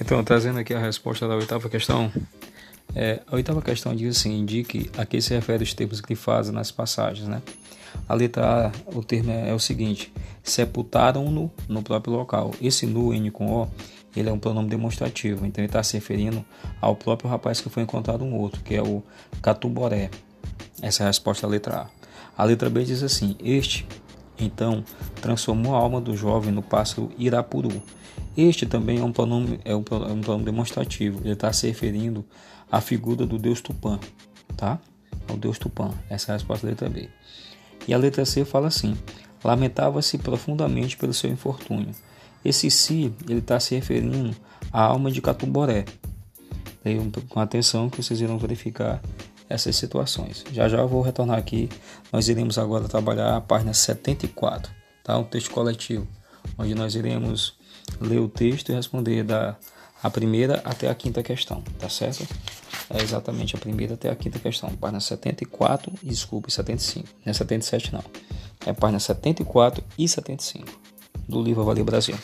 Então, 0.00 0.22
trazendo 0.22 0.58
aqui 0.58 0.74
a 0.74 0.78
resposta 0.78 1.26
da 1.26 1.34
oitava 1.34 1.68
questão. 1.68 2.12
É, 2.94 3.20
a 3.26 3.34
oitava 3.34 3.60
questão 3.62 3.94
diz 3.94 4.16
assim: 4.16 4.38
indique 4.38 4.90
a 4.96 5.04
que 5.04 5.20
se 5.20 5.34
refere 5.34 5.62
os 5.62 5.74
termos 5.74 6.00
grifados 6.00 6.50
nas 6.50 6.70
passagens, 6.70 7.28
né? 7.28 7.42
A 8.08 8.14
letra 8.14 8.68
A, 8.68 8.96
o 8.96 9.02
termo 9.02 9.30
é, 9.30 9.50
é 9.50 9.54
o 9.54 9.58
seguinte: 9.58 10.12
sepultaram-no 10.42 11.50
no 11.68 11.82
próprio 11.82 12.14
local. 12.14 12.54
Esse 12.60 12.86
nu, 12.86 13.12
N 13.12 13.30
com 13.30 13.50
O, 13.50 13.68
ele 14.14 14.28
é 14.28 14.32
um 14.32 14.38
pronome 14.38 14.68
demonstrativo, 14.68 15.44
então 15.44 15.62
ele 15.62 15.68
está 15.68 15.82
se 15.82 15.94
referindo 15.94 16.44
ao 16.80 16.94
próprio 16.94 17.28
rapaz 17.28 17.60
que 17.60 17.68
foi 17.68 17.82
encontrado 17.82 18.24
um 18.24 18.34
outro, 18.34 18.62
que 18.62 18.74
é 18.74 18.82
o 18.82 19.02
Catuboré. 19.42 20.10
Essa 20.80 21.02
é 21.02 21.04
a 21.04 21.08
resposta 21.08 21.46
à 21.46 21.50
letra 21.50 21.76
A. 22.36 22.42
A 22.42 22.44
letra 22.44 22.68
B 22.68 22.84
diz 22.84 23.02
assim: 23.02 23.36
Este, 23.42 23.86
então, 24.38 24.84
transformou 25.20 25.74
a 25.74 25.78
alma 25.78 26.00
do 26.00 26.16
jovem 26.16 26.52
no 26.52 26.62
pássaro 26.62 27.10
Irapuru. 27.18 27.82
Este 28.36 28.66
também 28.66 28.98
é 28.98 29.02
um 29.02 29.12
pronome, 29.12 29.60
é 29.64 29.74
um, 29.74 29.82
é 30.08 30.12
um 30.12 30.20
pronome 30.20 30.44
demonstrativo. 30.44 31.20
Ele 31.20 31.32
está 31.32 31.52
se 31.52 31.66
referindo 31.66 32.24
à 32.70 32.80
figura 32.80 33.24
do 33.24 33.38
deus 33.38 33.60
Tupã, 33.60 33.98
tá? 34.56 34.78
Ao 35.28 35.36
deus 35.36 35.58
Tupã. 35.58 35.90
Essa 36.10 36.32
é 36.32 36.34
a 36.34 36.36
resposta 36.36 36.66
da 36.66 36.70
letra 36.70 36.88
B. 36.88 37.08
E 37.88 37.94
a 37.94 37.98
letra 37.98 38.24
C 38.26 38.44
fala 38.44 38.68
assim: 38.68 38.96
lamentava-se 39.42 40.18
profundamente 40.18 40.96
pelo 40.96 41.14
seu 41.14 41.30
infortúnio. 41.30 41.94
Esse 42.44 42.70
si, 42.70 43.12
ele 43.28 43.38
está 43.38 43.58
se 43.58 43.74
referindo 43.74 44.36
à 44.72 44.82
alma 44.82 45.10
de 45.10 45.20
Catumboré. 45.20 45.84
Com 47.28 47.40
atenção 47.40 47.90
que 47.90 48.00
vocês 48.00 48.20
irão 48.20 48.38
verificar 48.38 49.02
essas 49.48 49.76
situações. 49.76 50.44
Já 50.52 50.68
já 50.68 50.78
eu 50.78 50.88
vou 50.88 51.02
retornar 51.02 51.38
aqui. 51.38 51.68
Nós 52.12 52.28
iremos 52.28 52.58
agora 52.58 52.88
trabalhar 52.88 53.36
a 53.36 53.40
página 53.40 53.72
74, 53.72 54.72
tá? 55.04 55.18
Um 55.18 55.24
texto 55.24 55.50
coletivo, 55.50 56.06
onde 56.58 56.74
nós 56.74 56.94
iremos 56.94 57.54
ler 58.00 58.18
o 58.18 58.28
texto 58.28 58.70
e 58.70 58.74
responder 58.74 59.22
da 59.22 59.56
a 60.02 60.10
primeira 60.10 60.60
até 60.64 60.88
a 60.88 60.94
quinta 60.94 61.22
questão, 61.22 61.62
tá 61.78 61.88
certo? 61.88 62.26
É 62.90 63.02
exatamente 63.02 63.56
a 63.56 63.58
primeira 63.58 63.94
até 63.94 64.10
a 64.10 64.14
quinta 64.14 64.38
questão, 64.38 64.70
página 64.76 65.00
74, 65.00 65.92
desculpe, 66.02 66.52
75. 66.52 67.08
Não 67.24 67.30
é 67.30 67.32
77 67.32 67.92
não. 67.92 68.04
É 68.64 68.72
página 68.72 69.00
74 69.00 69.82
e 69.98 70.06
75 70.06 70.66
do 71.28 71.42
livro 71.42 71.64
Valer 71.64 71.84
Brasil. 71.84 72.16